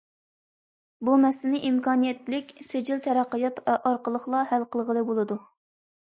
بۇ 1.09 1.17
مەسىلىنى 1.25 1.59
ئىمكانىيەتلىك 1.67 2.49
سىجىل 2.67 3.03
تەرەققىيات 3.07 3.61
ئارقىلىقلا 3.73 4.41
ھەل 4.53 4.65
قىلغىلى 4.77 5.05
بولىدۇ. 5.11 5.39